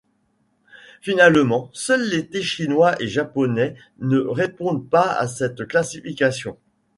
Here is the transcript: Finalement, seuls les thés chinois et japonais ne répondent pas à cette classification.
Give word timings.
Finalement, 1.01 1.69
seuls 1.73 2.09
les 2.09 2.25
thés 2.27 2.41
chinois 2.41 2.99
et 2.99 3.07
japonais 3.07 3.75
ne 3.99 4.17
répondent 4.17 4.89
pas 4.89 5.11
à 5.13 5.27
cette 5.27 5.67
classification. 5.67 6.57